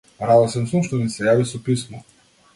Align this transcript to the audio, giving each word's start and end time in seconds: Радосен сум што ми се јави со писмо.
Радосен 0.29 0.65
сум 0.71 0.85
што 0.87 1.03
ми 1.03 1.13
се 1.17 1.29
јави 1.29 1.47
со 1.53 1.63
писмо. 1.69 2.05